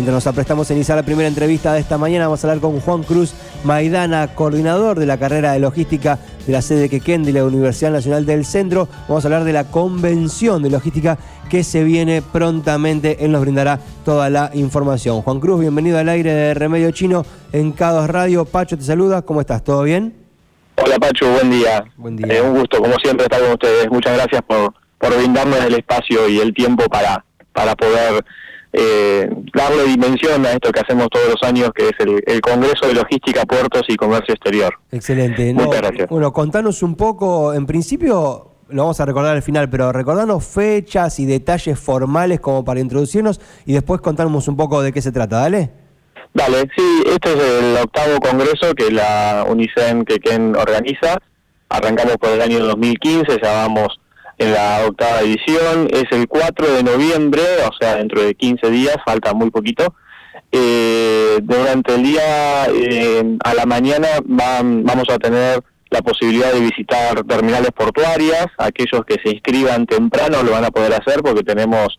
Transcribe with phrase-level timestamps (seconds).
[0.00, 2.80] Mientras nos aprestamos a iniciar la primera entrevista de esta mañana, vamos a hablar con
[2.80, 7.44] Juan Cruz Maidana, coordinador de la carrera de logística de la sede Quequén de la
[7.44, 8.88] Universidad Nacional del Centro.
[9.08, 11.18] Vamos a hablar de la convención de logística
[11.50, 13.22] que se viene prontamente.
[13.22, 15.20] Él nos brindará toda la información.
[15.20, 18.46] Juan Cruz, bienvenido al aire de Remedio Chino en Cados Radio.
[18.46, 19.62] Pacho te saluda, ¿cómo estás?
[19.62, 20.14] ¿Todo bien?
[20.82, 21.84] Hola Pacho, buen día.
[21.98, 22.38] Buen día.
[22.38, 23.90] Eh, un gusto, como siempre, estar con ustedes.
[23.90, 27.22] Muchas gracias por, por brindarnos el espacio y el tiempo para,
[27.52, 28.24] para poder
[28.72, 32.94] eh, darle dimensión a esto que hacemos todos los años, que es el, Congreso de
[32.94, 34.74] Logística, Puertos y Comercio Exterior.
[34.92, 35.52] Excelente.
[35.54, 36.08] Muchas gracias.
[36.08, 41.18] Bueno, contanos un poco, en principio lo vamos a recordar al final, pero recordanos fechas
[41.18, 45.40] y detalles formales como para introducirnos y después contarnos un poco de qué se trata,
[45.40, 45.70] ¿dale?
[46.32, 51.18] Dale, sí, este es el octavo congreso que la UNICEN que Ken organiza.
[51.68, 53.99] Arrancamos por el año 2015, ya vamos
[54.40, 55.88] en la octava edición.
[55.92, 59.94] Es el 4 de noviembre, o sea, dentro de 15 días, falta muy poquito.
[60.50, 67.22] Eh, durante el día eh, a la mañana vamos a tener la posibilidad de visitar
[67.24, 68.46] terminales portuarias.
[68.56, 71.98] Aquellos que se inscriban temprano lo van a poder hacer porque tenemos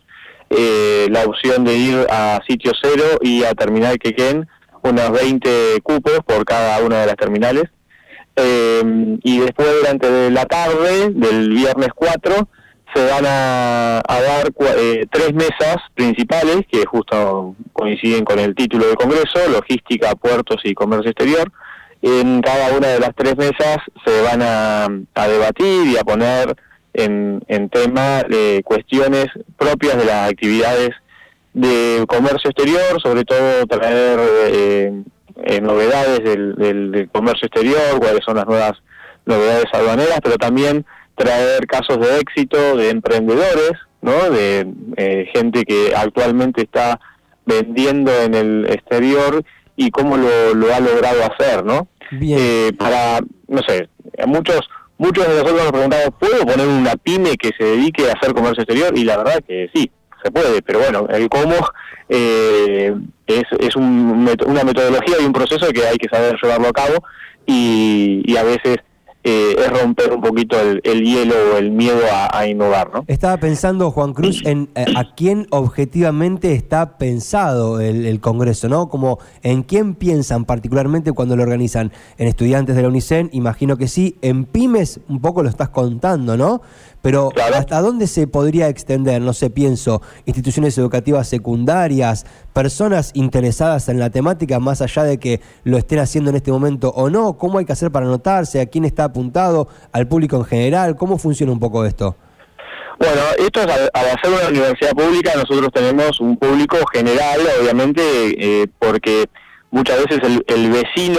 [0.49, 4.47] eh, la opción de ir a sitio cero y a terminal Quequén,
[4.81, 7.65] unos 20 cupos por cada una de las terminales.
[8.35, 12.47] Eh, y después durante la tarde del viernes 4
[12.93, 18.95] se van a, dar eh, tres mesas principales que justo coinciden con el título del
[18.95, 21.51] Congreso, Logística, Puertos y Comercio Exterior.
[22.01, 24.87] En cada una de las tres mesas se van a,
[25.27, 26.55] debatir y a poner
[26.93, 30.89] en, en tema de cuestiones propias de las actividades
[31.53, 34.19] de comercio exterior, sobre todo traer
[35.43, 38.73] eh, novedades del, comercio exterior, cuáles son las nuevas
[39.25, 44.29] novedades aduaneras, pero también traer casos de éxito de emprendedores, ¿no?
[44.29, 44.67] de
[44.97, 46.99] eh, gente que actualmente está
[47.45, 49.43] vendiendo en el exterior
[49.75, 51.87] y cómo lo, lo ha logrado hacer, ¿no?
[52.19, 53.87] Eh, para, no sé,
[54.27, 54.67] muchos
[55.01, 58.61] muchos de nosotros nos preguntamos, ¿puedo poner una pyme que se dedique a hacer comercio
[58.63, 58.95] exterior?
[58.95, 59.89] Y la verdad que sí,
[60.23, 61.55] se puede, pero bueno, el cómo
[62.09, 62.93] eh,
[63.27, 67.03] es, es una metodología y un proceso que hay que saber llevarlo a cabo
[67.45, 68.77] y, y a veces
[69.23, 72.91] eh, es romper un poquito el, hielo o el miedo a, innovar.
[72.91, 73.05] ¿no?
[73.07, 78.89] Estaba pensando, Juan Cruz, en eh, a quién objetivamente está pensado el, Congreso, ¿no?
[78.89, 81.91] Como en quién piensan particularmente cuando lo organizan.
[82.17, 84.17] En estudiantes de la UNICEN, imagino que sí.
[84.21, 86.61] En pymes, un poco lo estás contando, ¿no?
[87.01, 89.21] Pero ¿hasta dónde se podría extender?
[89.21, 95.41] No sé, pienso, instituciones educativas secundarias, personas interesadas en la temática, más allá de que
[95.63, 97.37] lo estén haciendo en este momento o no.
[97.37, 98.61] ¿Cómo hay que hacer para anotarse?
[98.61, 99.67] ¿A quién está apuntado?
[99.91, 100.95] ¿Al público en general?
[100.95, 102.15] ¿Cómo funciona un poco esto?
[102.99, 108.67] Bueno, esto es al, hacer una universidad pública, nosotros tenemos un público general, obviamente, eh,
[108.77, 109.25] porque
[109.71, 111.17] muchas veces el, vecino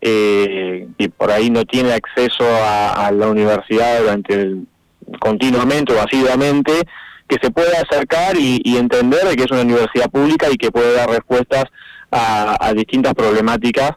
[0.00, 4.66] eh, que por ahí no tiene acceso a, a la universidad durante el
[5.20, 6.72] continuamente o asiduamente,
[7.28, 11.08] que se pueda acercar y, entender que es una universidad pública y que puede dar
[11.08, 11.64] respuestas
[12.10, 13.92] a, distintas problemáticas,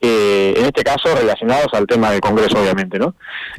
[0.00, 3.14] eh, en este caso relacionados al tema del Congreso, obviamente, ¿no?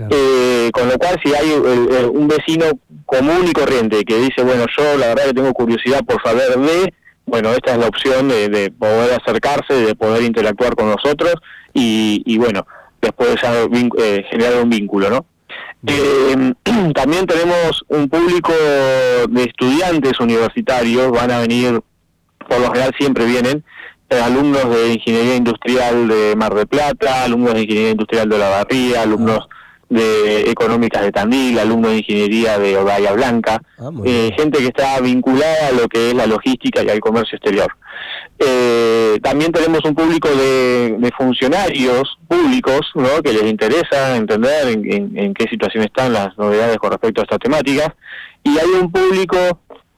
[0.10, 2.66] Eh, con lo cual, si hay un vecino
[3.06, 6.94] común y corriente que dice, bueno, yo la verdad que tengo curiosidad por saber de,
[7.26, 11.36] bueno, esta es la opción de, poder acercarse, de poder interactuar con nosotros
[11.74, 12.66] y, y bueno,
[13.02, 15.26] después eh, generar un vínculo, ¿no?
[16.90, 18.52] También tenemos un público
[19.30, 21.82] de estudiantes universitarios, van a venir,
[22.48, 23.64] por lo general siempre vienen,
[24.10, 28.50] eh, alumnos de Ingeniería Industrial de Mar de Plata, alumnos de Ingeniería Industrial de La
[28.50, 29.48] Barría, alumnos
[29.92, 35.02] de Económicas de Tandil, alumnos de Ingeniería de Bahía Blanca, ah, eh, gente que está
[35.02, 37.76] vinculada a lo que es la logística y al comercio exterior.
[38.40, 43.22] Eh, también tenemos un público de, funcionarios públicos ¿no?
[43.22, 47.90] que les interesa entender en, qué situación están las novedades con respecto a estas temáticas.
[48.44, 49.38] Y hay un público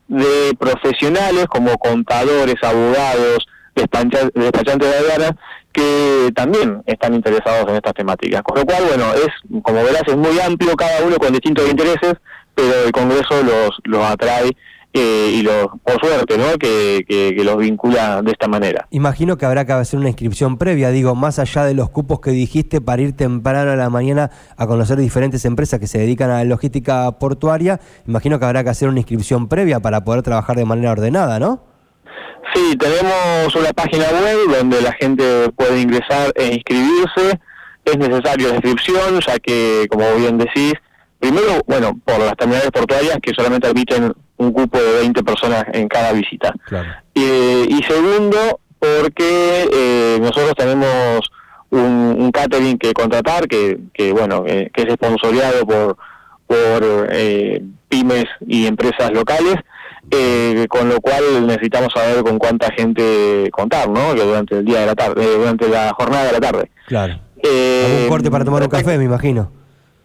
[0.07, 5.33] de profesionales como contadores, abogados, despachantes de aduanas
[5.73, 8.41] que también están interesados en estas temáticas.
[8.43, 12.13] Con lo cual, bueno, es, como verás, es muy amplio, cada uno con distintos intereses,
[12.55, 14.51] pero el Congreso los, los atrae
[14.95, 16.55] eh, y los, por suerte, ¿no?
[16.59, 18.87] Que, que, los vincula de esta manera.
[18.91, 22.29] Imagino que habrá que hacer una inscripción previa, digo, más allá de los cupos que
[22.29, 26.35] dijiste para ir temprano a la mañana a conocer diferentes empresas que se dedican a
[26.35, 30.65] la logística portuaria, imagino que habrá que hacer una inscripción previa para poder trabajar de
[30.65, 31.72] manera ordenada, ¿no?
[32.53, 37.39] Sí, tenemos una página web donde la gente puede ingresar e inscribirse.
[37.85, 40.73] Es necesario la inscripción, ya que, como bien decís,
[41.19, 45.87] primero, bueno, por las terminales portuarias que solamente admiten un cupo de 20 personas en
[45.87, 46.53] cada visita.
[47.15, 51.21] Eh, y segundo, porque eh, nosotros tenemos
[51.69, 55.97] un, un, catering que contratar, que, que bueno, que es esponsoreado por,
[56.45, 57.09] por
[57.89, 59.55] pymes y empresas locales,
[60.69, 64.13] con lo cual necesitamos saber con cuánta gente contar, ¿no?
[64.13, 66.71] Que durante el día de la tarde, durante la jornada de la tarde.
[66.87, 67.19] Claro.
[67.43, 69.51] un corte para tomar un café, me imagino.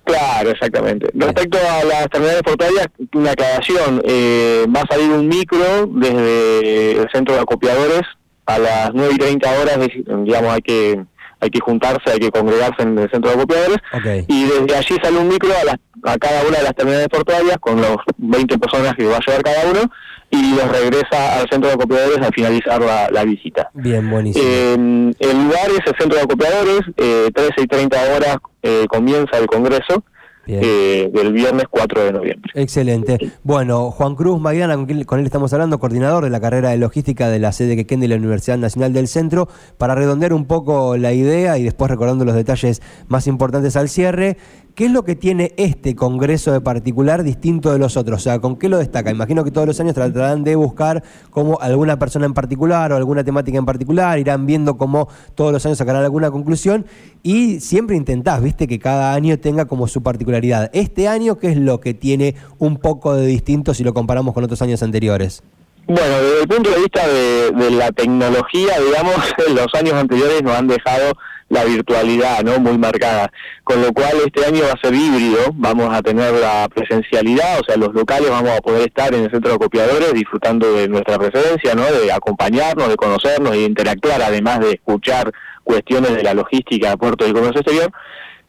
[0.08, 1.10] Claro, exactamente.
[1.12, 4.00] Respecto a las terminales portuarias, una aclaración.
[4.04, 8.02] Eh, va a salir un micro desde el centro de acopiadores
[8.46, 9.78] a las 9 y 30 horas,
[10.24, 11.04] digamos, hay que
[11.40, 13.78] hay que juntarse, hay que congregarse en el centro de acopiadores.
[14.26, 17.80] Y desde allí sale un micro a, a cada una de las terminales portuarias con
[17.80, 19.90] los 20 personas que va a llevar cada uno
[20.30, 23.70] y los regresa al centro de acopiadores al finalizar la, visita.
[23.74, 24.44] Bien, buenísimo.
[24.46, 24.74] Eh,
[25.18, 29.46] el lugar es el centro de acopiadores, eh, 13 y 30 horas eh, comienza el
[29.46, 30.04] Congreso.
[30.48, 32.50] Eh, del viernes 4 de noviembre.
[32.54, 33.18] Excelente.
[33.42, 37.38] Bueno, Juan Cruz Maidana, con él estamos hablando, coordinador de la carrera de logística de
[37.38, 41.58] la sede que de la Universidad Nacional del Centro, para redondear un poco la idea
[41.58, 44.36] y después recordando los detalles más importantes al cierre.
[44.78, 48.20] ¿Qué es lo que tiene este congreso de particular distinto de los otros?
[48.20, 49.10] O sea, ¿con qué lo destaca?
[49.10, 53.24] Imagino que todos los años tratarán de buscar como alguna persona en particular o alguna
[53.24, 56.86] temática en particular, irán viendo cómo todos los años sacarán alguna conclusión
[57.24, 60.70] y siempre intentás, viste, que cada año tenga como su particularidad.
[60.72, 64.44] Este año, ¿qué es lo que tiene un poco de distinto si lo comparamos con
[64.44, 65.42] otros años anteriores?
[65.88, 69.16] Bueno, desde el punto de vista de, de la tecnología, digamos,
[69.56, 71.14] los años anteriores nos han dejado
[71.48, 73.30] la virtualidad no muy marcada.
[73.64, 77.64] Con lo cual este año va a ser híbrido vamos a tener la presencialidad o
[77.64, 81.18] sea los locales vamos a poder estar en el centro de copiadores disfrutando de nuestra
[81.18, 85.32] presencia no de acompañarnos de conocernos de interactuar además de escuchar
[85.64, 87.92] cuestiones de la logística puerto y comercio exterior.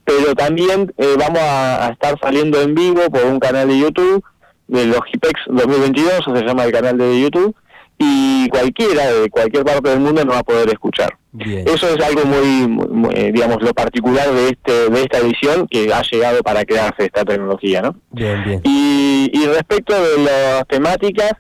[0.06, 4.24] Pero también eh, vamos a, estar saliendo en vivo por un canal de YouTube
[4.68, 7.56] de Logipex 2022 se llama el canal de YouTube
[7.98, 11.19] y cualquiera de cualquier parte del mundo nos va a poder escuchar.
[11.38, 16.02] Eso es algo muy, eh, digamos, lo particular de este de esta edición que ha
[16.02, 17.96] llegado para crearse esta tecnología, ¿no?
[18.64, 21.34] Y, y respecto de las temáticas,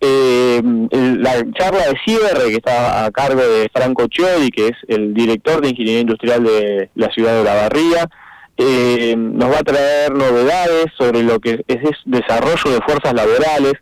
[0.00, 5.12] eh, la charla de cierre que está a cargo de Franco Chiodi, que es el
[5.12, 8.08] director de Ingeniería Industrial de la ciudad de La Barría,
[8.56, 13.74] eh, nos va a traer novedades sobre lo que es, es desarrollo de fuerzas laborales,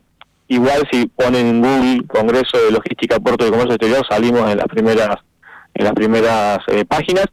[0.53, 4.67] Igual si ponen en Google Congreso de Logística, Puerto y Comercio Exterior, salimos en las
[4.67, 5.17] primeras
[5.73, 7.25] en las primeras eh, páginas.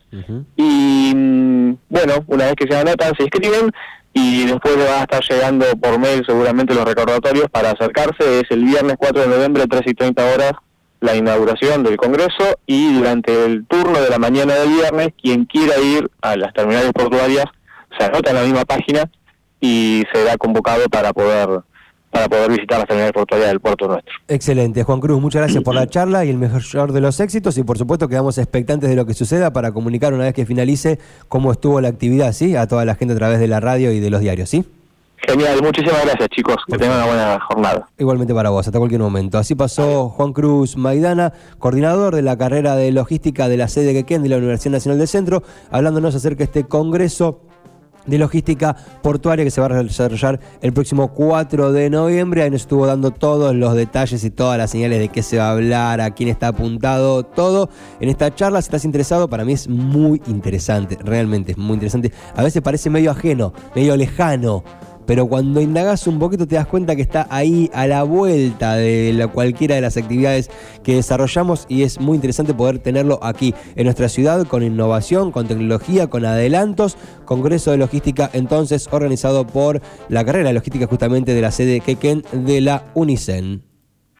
[0.55, 3.71] Y mm, bueno, una vez que se anotan, se inscriben
[4.13, 8.39] y después le va a estar llegando por mail seguramente los recordatorios para acercarse.
[8.39, 10.53] Es el viernes 4 de noviembre, 3 y 30 horas,
[11.01, 15.77] la inauguración del Congreso y durante el turno de la mañana del viernes, quien quiera
[15.77, 17.47] ir a las terminales portuarias
[17.97, 19.11] se anota en la misma página
[19.59, 21.63] y será convocado para poder
[22.19, 24.13] para poder visitar la terminal portuaria del puerto nuestro.
[24.27, 27.63] Excelente, Juan Cruz, muchas gracias por la charla y el mejor de los éxitos y
[27.63, 30.99] por supuesto quedamos expectantes de lo que suceda para comunicar una vez que finalice
[31.29, 32.55] cómo estuvo la actividad, ¿sí?
[32.55, 34.65] A toda la gente a través de la radio y de los diarios, ¿sí?
[35.27, 37.89] Genial, muchísimas gracias chicos, que tengan una buena jornada.
[37.97, 39.37] Igualmente para vos, hasta cualquier momento.
[39.37, 44.05] Así pasó Juan Cruz Maidana, coordinador de la carrera de logística de la sede que
[44.05, 47.41] queda de la Universidad Nacional del Centro, hablándonos acerca de este congreso
[48.09, 52.43] de logística portuaria que se va a desarrollar el próximo 4 de noviembre.
[52.43, 55.47] Ahí nos estuvo dando todos los detalles y todas las señales de qué se va
[55.47, 58.61] a hablar, a quién está apuntado, todo en esta charla.
[58.61, 62.11] Si estás interesado, para mí es muy interesante, realmente es muy interesante.
[62.35, 64.63] A veces parece medio ajeno, medio lejano
[65.09, 69.11] pero cuando indagas un poquito te das cuenta que está ahí a la vuelta de
[69.11, 70.51] la, cualquiera de las actividades
[70.83, 75.47] que desarrollamos y es muy interesante poder tenerlo aquí en nuestra ciudad con innovación, con
[75.47, 76.95] tecnología, con adelantos.
[77.25, 82.23] Congreso de Logística entonces organizado por la carrera de logística justamente de la sede Quequén
[82.31, 83.68] de la Unicen.